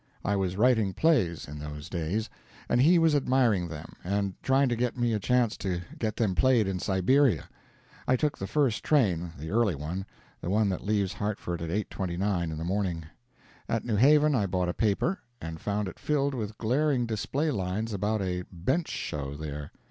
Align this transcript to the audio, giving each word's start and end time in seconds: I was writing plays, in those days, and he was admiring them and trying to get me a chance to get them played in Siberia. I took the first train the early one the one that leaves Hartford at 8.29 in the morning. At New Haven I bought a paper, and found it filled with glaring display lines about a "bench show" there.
I 0.25 0.35
was 0.35 0.57
writing 0.57 0.93
plays, 0.93 1.47
in 1.47 1.59
those 1.59 1.87
days, 1.87 2.27
and 2.67 2.81
he 2.81 2.97
was 2.97 3.13
admiring 3.13 3.67
them 3.67 3.93
and 4.03 4.33
trying 4.41 4.67
to 4.69 4.75
get 4.75 4.97
me 4.97 5.13
a 5.13 5.19
chance 5.19 5.55
to 5.57 5.79
get 5.99 6.15
them 6.15 6.33
played 6.33 6.67
in 6.67 6.79
Siberia. 6.79 7.47
I 8.07 8.15
took 8.15 8.35
the 8.35 8.47
first 8.47 8.83
train 8.83 9.31
the 9.37 9.51
early 9.51 9.75
one 9.75 10.07
the 10.41 10.49
one 10.49 10.69
that 10.69 10.83
leaves 10.83 11.13
Hartford 11.13 11.61
at 11.61 11.69
8.29 11.69 12.45
in 12.51 12.57
the 12.57 12.63
morning. 12.63 13.05
At 13.69 13.85
New 13.85 13.95
Haven 13.95 14.33
I 14.33 14.47
bought 14.47 14.69
a 14.69 14.73
paper, 14.73 15.19
and 15.39 15.61
found 15.61 15.87
it 15.87 15.99
filled 15.99 16.33
with 16.33 16.57
glaring 16.57 17.05
display 17.05 17.51
lines 17.51 17.93
about 17.93 18.23
a 18.23 18.41
"bench 18.51 18.89
show" 18.89 19.35
there. 19.35 19.71